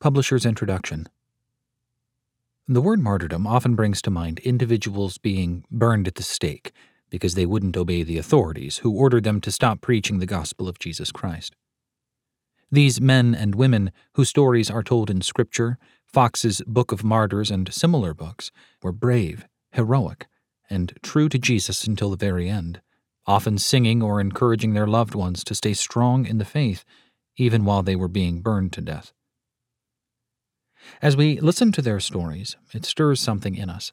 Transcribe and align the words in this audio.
Publisher's 0.00 0.46
Introduction 0.46 1.08
The 2.68 2.80
word 2.80 3.00
martyrdom 3.00 3.48
often 3.48 3.74
brings 3.74 4.00
to 4.02 4.12
mind 4.12 4.38
individuals 4.38 5.18
being 5.18 5.64
burned 5.72 6.06
at 6.06 6.14
the 6.14 6.22
stake 6.22 6.70
because 7.10 7.34
they 7.34 7.44
wouldn't 7.44 7.76
obey 7.76 8.04
the 8.04 8.16
authorities 8.16 8.78
who 8.78 8.96
ordered 8.96 9.24
them 9.24 9.40
to 9.40 9.50
stop 9.50 9.80
preaching 9.80 10.20
the 10.20 10.24
gospel 10.26 10.68
of 10.68 10.78
Jesus 10.78 11.10
Christ. 11.10 11.56
These 12.70 13.00
men 13.00 13.34
and 13.34 13.56
women, 13.56 13.90
whose 14.12 14.28
stories 14.28 14.70
are 14.70 14.84
told 14.84 15.10
in 15.10 15.20
Scripture, 15.20 15.78
Fox's 16.04 16.62
Book 16.64 16.92
of 16.92 17.02
Martyrs, 17.02 17.50
and 17.50 17.74
similar 17.74 18.14
books, 18.14 18.52
were 18.80 18.92
brave, 18.92 19.48
heroic, 19.72 20.28
and 20.70 20.92
true 21.02 21.28
to 21.28 21.40
Jesus 21.40 21.88
until 21.88 22.10
the 22.10 22.16
very 22.16 22.48
end, 22.48 22.80
often 23.26 23.58
singing 23.58 24.00
or 24.00 24.20
encouraging 24.20 24.74
their 24.74 24.86
loved 24.86 25.16
ones 25.16 25.42
to 25.42 25.56
stay 25.56 25.74
strong 25.74 26.24
in 26.24 26.38
the 26.38 26.44
faith, 26.44 26.84
even 27.36 27.64
while 27.64 27.82
they 27.82 27.96
were 27.96 28.06
being 28.06 28.42
burned 28.42 28.72
to 28.74 28.80
death. 28.80 29.12
As 31.02 31.16
we 31.16 31.40
listen 31.40 31.72
to 31.72 31.82
their 31.82 32.00
stories, 32.00 32.56
it 32.72 32.84
stirs 32.84 33.20
something 33.20 33.54
in 33.54 33.70
us, 33.70 33.92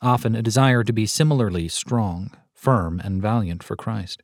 often 0.00 0.34
a 0.34 0.42
desire 0.42 0.84
to 0.84 0.92
be 0.92 1.06
similarly 1.06 1.68
strong, 1.68 2.30
firm, 2.52 3.00
and 3.04 3.22
valiant 3.22 3.62
for 3.62 3.76
Christ. 3.76 4.22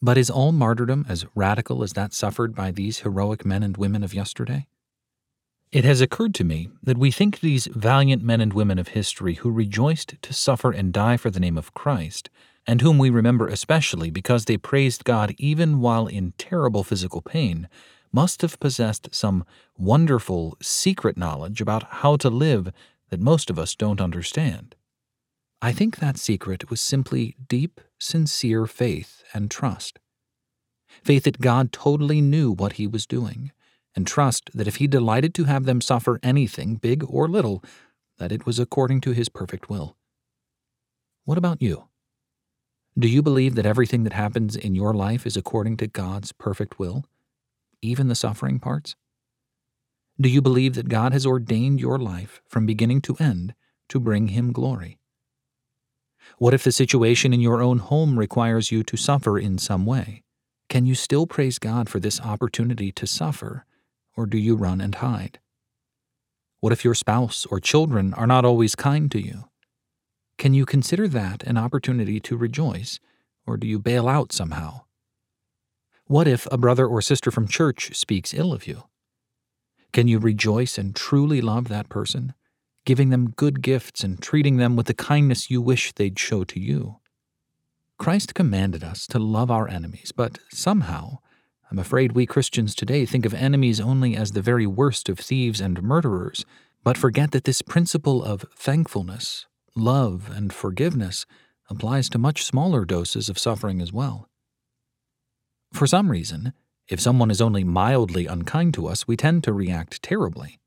But 0.00 0.18
is 0.18 0.30
all 0.30 0.52
martyrdom 0.52 1.06
as 1.08 1.26
radical 1.34 1.82
as 1.82 1.94
that 1.94 2.12
suffered 2.12 2.54
by 2.54 2.70
these 2.70 3.00
heroic 3.00 3.44
men 3.44 3.62
and 3.62 3.76
women 3.76 4.02
of 4.02 4.12
yesterday? 4.12 4.66
It 5.72 5.84
has 5.84 6.00
occurred 6.00 6.34
to 6.34 6.44
me 6.44 6.68
that 6.82 6.98
we 6.98 7.10
think 7.10 7.40
these 7.40 7.66
valiant 7.66 8.22
men 8.22 8.40
and 8.40 8.52
women 8.52 8.78
of 8.78 8.88
history 8.88 9.34
who 9.34 9.50
rejoiced 9.50 10.14
to 10.22 10.32
suffer 10.32 10.70
and 10.70 10.92
die 10.92 11.16
for 11.16 11.30
the 11.30 11.40
name 11.40 11.58
of 11.58 11.74
Christ, 11.74 12.30
and 12.66 12.80
whom 12.80 12.98
we 12.98 13.10
remember 13.10 13.46
especially 13.46 14.10
because 14.10 14.44
they 14.44 14.56
praised 14.56 15.04
God 15.04 15.34
even 15.38 15.80
while 15.80 16.06
in 16.06 16.32
terrible 16.38 16.84
physical 16.84 17.20
pain, 17.20 17.68
must 18.12 18.42
have 18.42 18.60
possessed 18.60 19.08
some 19.12 19.44
wonderful 19.76 20.56
secret 20.62 21.16
knowledge 21.16 21.60
about 21.60 21.82
how 21.84 22.16
to 22.16 22.30
live 22.30 22.72
that 23.10 23.20
most 23.20 23.50
of 23.50 23.58
us 23.58 23.74
don't 23.74 24.00
understand. 24.00 24.76
I 25.60 25.72
think 25.72 25.96
that 25.96 26.18
secret 26.18 26.70
was 26.70 26.80
simply 26.80 27.36
deep, 27.48 27.80
sincere 27.98 28.66
faith 28.66 29.24
and 29.32 29.50
trust. 29.50 29.98
Faith 31.02 31.24
that 31.24 31.40
God 31.40 31.72
totally 31.72 32.20
knew 32.20 32.52
what 32.52 32.74
he 32.74 32.86
was 32.86 33.06
doing, 33.06 33.50
and 33.96 34.06
trust 34.06 34.50
that 34.54 34.68
if 34.68 34.76
he 34.76 34.86
delighted 34.86 35.34
to 35.34 35.44
have 35.44 35.64
them 35.64 35.80
suffer 35.80 36.20
anything, 36.22 36.76
big 36.76 37.04
or 37.08 37.28
little, 37.28 37.64
that 38.18 38.32
it 38.32 38.46
was 38.46 38.58
according 38.58 39.00
to 39.02 39.12
his 39.12 39.28
perfect 39.28 39.68
will. 39.68 39.96
What 41.24 41.38
about 41.38 41.62
you? 41.62 41.88
Do 42.96 43.08
you 43.08 43.22
believe 43.22 43.56
that 43.56 43.66
everything 43.66 44.04
that 44.04 44.12
happens 44.12 44.54
in 44.54 44.76
your 44.76 44.94
life 44.94 45.26
is 45.26 45.36
according 45.36 45.78
to 45.78 45.88
God's 45.88 46.30
perfect 46.30 46.78
will, 46.78 47.04
even 47.82 48.06
the 48.06 48.14
suffering 48.14 48.60
parts? 48.60 48.94
Do 50.20 50.28
you 50.28 50.40
believe 50.40 50.76
that 50.76 50.88
God 50.88 51.12
has 51.12 51.26
ordained 51.26 51.80
your 51.80 51.98
life 51.98 52.40
from 52.46 52.66
beginning 52.66 53.00
to 53.02 53.16
end 53.18 53.54
to 53.88 53.98
bring 53.98 54.28
him 54.28 54.52
glory? 54.52 55.00
What 56.38 56.54
if 56.54 56.62
the 56.62 56.70
situation 56.70 57.34
in 57.34 57.40
your 57.40 57.60
own 57.60 57.78
home 57.78 58.16
requires 58.16 58.70
you 58.70 58.84
to 58.84 58.96
suffer 58.96 59.40
in 59.40 59.58
some 59.58 59.84
way? 59.84 60.22
Can 60.68 60.86
you 60.86 60.94
still 60.94 61.26
praise 61.26 61.58
God 61.58 61.88
for 61.88 61.98
this 61.98 62.20
opportunity 62.20 62.92
to 62.92 63.08
suffer, 63.08 63.66
or 64.16 64.24
do 64.24 64.38
you 64.38 64.54
run 64.54 64.80
and 64.80 64.94
hide? 64.94 65.40
What 66.60 66.72
if 66.72 66.84
your 66.84 66.94
spouse 66.94 67.44
or 67.46 67.58
children 67.58 68.14
are 68.14 68.26
not 68.28 68.44
always 68.44 68.76
kind 68.76 69.10
to 69.10 69.20
you? 69.20 69.48
Can 70.38 70.54
you 70.54 70.66
consider 70.66 71.08
that 71.08 71.42
an 71.44 71.56
opportunity 71.56 72.20
to 72.20 72.36
rejoice, 72.36 73.00
or 73.46 73.56
do 73.56 73.66
you 73.66 73.78
bail 73.78 74.08
out 74.08 74.32
somehow? 74.32 74.82
What 76.06 76.28
if 76.28 76.46
a 76.50 76.58
brother 76.58 76.86
or 76.86 77.00
sister 77.00 77.30
from 77.30 77.48
church 77.48 77.96
speaks 77.96 78.34
ill 78.34 78.52
of 78.52 78.66
you? 78.66 78.84
Can 79.92 80.08
you 80.08 80.18
rejoice 80.18 80.76
and 80.76 80.94
truly 80.94 81.40
love 81.40 81.68
that 81.68 81.88
person? 81.88 82.34
giving 82.84 83.10
them 83.10 83.30
good 83.30 83.62
gifts 83.62 84.04
and 84.04 84.20
treating 84.20 84.56
them 84.56 84.76
with 84.76 84.86
the 84.86 84.94
kindness 84.94 85.50
you 85.50 85.60
wish 85.60 85.92
they'd 85.92 86.18
show 86.18 86.44
to 86.44 86.60
you. 86.60 86.96
Christ 87.98 88.34
commanded 88.34 88.84
us 88.84 89.06
to 89.08 89.18
love 89.18 89.50
our 89.50 89.68
enemies, 89.68 90.12
but 90.14 90.38
somehow, 90.50 91.18
I'm 91.70 91.78
afraid 91.78 92.12
we 92.12 92.26
Christians 92.26 92.74
today 92.74 93.06
think 93.06 93.24
of 93.24 93.32
enemies 93.32 93.80
only 93.80 94.16
as 94.16 94.32
the 94.32 94.42
very 94.42 94.66
worst 94.66 95.08
of 95.08 95.18
thieves 95.18 95.60
and 95.60 95.82
murderers, 95.82 96.44
but 96.82 96.98
forget 96.98 97.30
that 97.30 97.44
this 97.44 97.62
principle 97.62 98.22
of 98.22 98.44
thankfulness, 98.54 99.46
love, 99.76 100.30
and 100.34 100.52
forgiveness 100.52 101.26
applies 101.68 102.08
to 102.10 102.18
much 102.18 102.44
smaller 102.44 102.84
doses 102.84 103.28
of 103.28 103.38
suffering 103.38 103.80
as 103.80 103.92
well. 103.92 104.28
For 105.72 105.86
some 105.86 106.10
reason, 106.10 106.52
if 106.88 107.00
someone 107.00 107.30
is 107.30 107.40
only 107.40 107.64
mildly 107.64 108.26
unkind 108.26 108.74
to 108.74 108.86
us, 108.86 109.08
we 109.08 109.16
tend 109.16 109.42
to 109.44 109.52
react 109.52 110.02
terribly. 110.02 110.58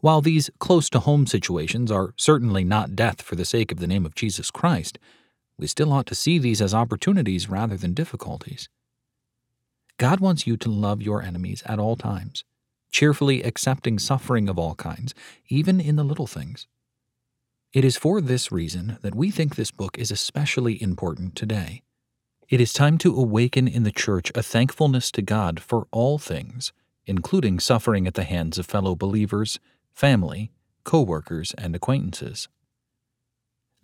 While 0.00 0.20
these 0.20 0.48
close 0.60 0.88
to 0.90 1.00
home 1.00 1.26
situations 1.26 1.90
are 1.90 2.14
certainly 2.16 2.62
not 2.62 2.94
death 2.94 3.20
for 3.20 3.34
the 3.34 3.44
sake 3.44 3.72
of 3.72 3.80
the 3.80 3.88
name 3.88 4.06
of 4.06 4.14
Jesus 4.14 4.50
Christ, 4.50 4.98
we 5.58 5.66
still 5.66 5.92
ought 5.92 6.06
to 6.06 6.14
see 6.14 6.38
these 6.38 6.62
as 6.62 6.72
opportunities 6.72 7.50
rather 7.50 7.76
than 7.76 7.94
difficulties. 7.94 8.68
God 9.98 10.20
wants 10.20 10.46
you 10.46 10.56
to 10.58 10.70
love 10.70 11.02
your 11.02 11.20
enemies 11.20 11.64
at 11.66 11.80
all 11.80 11.96
times, 11.96 12.44
cheerfully 12.92 13.42
accepting 13.42 13.98
suffering 13.98 14.48
of 14.48 14.56
all 14.56 14.76
kinds, 14.76 15.14
even 15.48 15.80
in 15.80 15.96
the 15.96 16.04
little 16.04 16.28
things. 16.28 16.68
It 17.78 17.84
is 17.84 17.96
for 17.96 18.20
this 18.20 18.50
reason 18.50 18.98
that 19.02 19.14
we 19.14 19.30
think 19.30 19.54
this 19.54 19.70
book 19.70 19.96
is 19.96 20.10
especially 20.10 20.82
important 20.82 21.36
today. 21.36 21.82
It 22.48 22.60
is 22.60 22.72
time 22.72 22.98
to 22.98 23.14
awaken 23.14 23.68
in 23.68 23.84
the 23.84 23.92
church 23.92 24.32
a 24.34 24.42
thankfulness 24.42 25.12
to 25.12 25.22
God 25.22 25.60
for 25.60 25.86
all 25.92 26.18
things, 26.18 26.72
including 27.06 27.60
suffering 27.60 28.08
at 28.08 28.14
the 28.14 28.24
hands 28.24 28.58
of 28.58 28.66
fellow 28.66 28.96
believers 28.96 29.60
family, 29.94 30.50
co-workers, 30.82 31.54
and 31.56 31.76
acquaintances. 31.76 32.48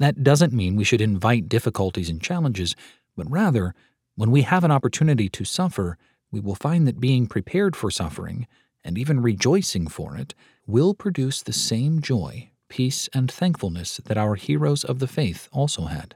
That 0.00 0.24
doesn't 0.24 0.52
mean 0.52 0.74
we 0.74 0.82
should 0.82 1.00
invite 1.00 1.48
difficulties 1.48 2.10
and 2.10 2.20
challenges, 2.20 2.74
but 3.16 3.30
rather, 3.30 3.76
when 4.16 4.32
we 4.32 4.42
have 4.42 4.64
an 4.64 4.72
opportunity 4.72 5.28
to 5.28 5.44
suffer, 5.44 5.98
we 6.32 6.40
will 6.40 6.56
find 6.56 6.88
that 6.88 6.98
being 6.98 7.28
prepared 7.28 7.76
for 7.76 7.92
suffering, 7.92 8.48
and 8.82 8.98
even 8.98 9.22
rejoicing 9.22 9.86
for 9.86 10.16
it, 10.16 10.34
will 10.66 10.94
produce 10.94 11.42
the 11.42 11.52
same 11.52 12.02
joy, 12.02 12.50
peace, 12.68 13.08
and 13.12 13.30
thankfulness 13.30 13.98
that 14.04 14.18
our 14.18 14.34
heroes 14.34 14.84
of 14.84 14.98
the 14.98 15.06
faith 15.06 15.48
also 15.52 15.86
had. 15.86 16.14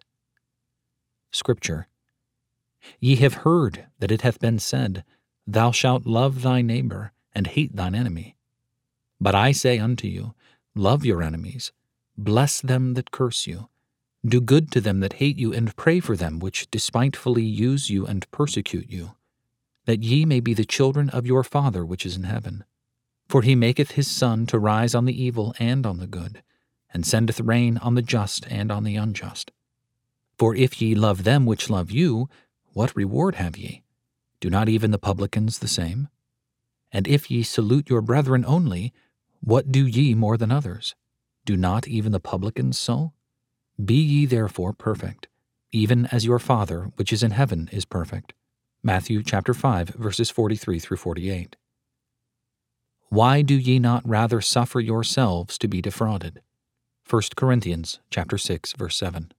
Scripture 1.31 1.89
Ye 3.01 3.17
have 3.17 3.43
heard 3.45 3.87
that 3.99 4.11
it 4.11 4.23
hath 4.23 4.39
been 4.39 4.59
said, 4.59 5.05
Thou 5.47 5.71
shalt 5.71 6.07
love 6.07 6.43
thy 6.43 6.63
neighbor, 6.63 7.13
and 7.35 7.47
hate 7.47 7.75
thine 7.75 7.95
enemy. 7.95 8.37
But 9.21 9.35
I 9.35 9.53
say 9.53 9.79
unto 9.79 10.07
you, 10.07 10.35
Love 10.75 11.05
your 11.05 11.23
enemies, 11.23 11.73
bless 12.17 12.61
them 12.61 12.95
that 12.95 13.11
curse 13.11 13.47
you, 13.47 13.69
do 14.25 14.41
good 14.41 14.71
to 14.73 14.81
them 14.81 15.01
that 15.01 15.15
hate 15.15 15.39
you, 15.39 15.53
and 15.53 15.75
pray 15.77 16.01
for 16.01 16.17
them 16.17 16.39
which 16.39 16.71
despitefully 16.71 17.43
use 17.43 17.91
you 17.91 18.07
and 18.07 18.31
persecute 18.31 18.91
you, 18.91 19.15
that 19.87 20.03
ye 20.03 20.25
may 20.25 20.41
be 20.41 20.55
the 20.55 20.65
children 20.65 21.11
of 21.11 21.27
your 21.27 21.43
Father 21.43 21.85
which 21.85 22.05
is 22.07 22.17
in 22.17 22.25
heaven. 22.25 22.65
For 23.29 23.43
he 23.43 23.55
maketh 23.55 23.93
his 23.93 24.09
sun 24.09 24.47
to 24.47 24.59
rise 24.59 24.95
on 24.95 25.05
the 25.05 25.23
evil 25.23 25.55
and 25.59 25.85
on 25.85 25.99
the 25.99 26.07
good, 26.07 26.43
and 26.93 27.07
sendeth 27.07 27.41
rain 27.41 27.77
on 27.79 27.95
the 27.95 28.03
just 28.03 28.47
and 28.51 28.73
on 28.73 28.85
the 28.85 28.97
unjust. 28.97 29.51
For 30.39 30.55
if 30.55 30.81
ye 30.81 30.95
love 30.95 31.25
them 31.25 31.45
which 31.45 31.69
love 31.69 31.91
you, 31.91 32.29
what 32.73 32.97
reward 32.97 33.35
have 33.35 33.57
ye? 33.57 33.83
Do 34.41 34.49
not 34.49 34.69
even 34.69 34.93
the 34.93 34.99
publicans 34.99 35.59
the 35.59 35.69
same? 35.69 36.09
And 36.93 37.07
if 37.07 37.31
ye 37.31 37.43
salute 37.43 37.91
your 37.91 38.01
brethren 38.01 38.45
only, 38.47 38.93
what 39.41 39.71
do 39.71 39.87
ye 39.87 40.15
more 40.15 40.37
than 40.37 40.51
others? 40.51 40.95
Do 41.45 41.57
not 41.57 41.87
even 41.87 42.13
the 42.13 42.21
publicans 42.21 42.79
so? 42.79 43.13
Be 43.83 43.95
ye 43.95 44.27
therefore 44.27 44.73
perfect, 44.73 45.29
even 45.71 46.07
as 46.07 46.25
your 46.25 46.39
Father 46.39 46.91
which 46.97 47.13
is 47.13 47.23
in 47.23 47.33
heaven 47.33 47.69
is 47.73 47.85
perfect. 47.85 48.33
Matthew 48.83 49.23
chapter 49.23 49.53
5 49.53 49.91
verses 49.91 50.31
43 50.31 50.79
through 50.79 50.97
48. 50.97 51.57
Why 53.11 53.41
do 53.41 53.55
ye 53.55 53.79
not 53.79 54.07
rather 54.07 54.43
suffer 54.43 54.81
yourselves 54.81 55.57
to 55.59 55.69
be 55.69 55.81
defrauded? 55.81 56.43
1 57.09 57.23
Corinthians 57.37 58.01
chapter 58.11 58.37
6 58.37 58.75
verse 58.75 58.99
7. 58.99 59.33